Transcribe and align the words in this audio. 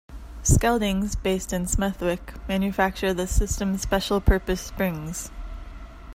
Skeldings, 0.41 1.15
based 1.21 1.53
in 1.53 1.65
Smethwick, 1.67 2.33
manufacture 2.47 3.13
the 3.13 3.27
system's 3.27 3.83
special 3.83 4.19
purpose 4.19 4.59
springs. 4.59 5.29